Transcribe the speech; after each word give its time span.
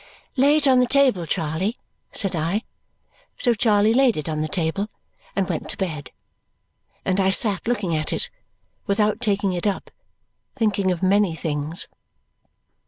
"Lay 0.35 0.57
it 0.57 0.67
on 0.67 0.79
the 0.79 0.87
table, 0.87 1.27
Charley," 1.27 1.75
said 2.11 2.35
I. 2.35 2.63
So 3.37 3.53
Charley 3.53 3.93
laid 3.93 4.17
it 4.17 4.27
on 4.27 4.41
the 4.41 4.47
table 4.47 4.89
and 5.35 5.47
went 5.47 5.69
to 5.69 5.77
bed, 5.77 6.09
and 7.05 7.19
I 7.19 7.29
sat 7.29 7.67
looking 7.67 7.95
at 7.95 8.11
it 8.11 8.31
without 8.87 9.21
taking 9.21 9.53
it 9.53 9.67
up, 9.67 9.91
thinking 10.55 10.91
of 10.91 11.03
many 11.03 11.35
things. 11.35 11.87